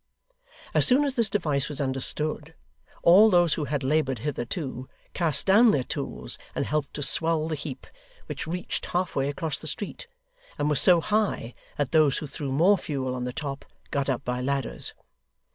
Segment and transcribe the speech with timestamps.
[0.73, 2.55] As soon as this device was understood,
[3.03, 7.53] all those who had laboured hitherto, cast down their tools and helped to swell the
[7.53, 7.85] heap;
[8.25, 10.07] which reached half way across the street,
[10.57, 14.25] and was so high, that those who threw more fuel on the top, got up
[14.25, 14.95] by ladders.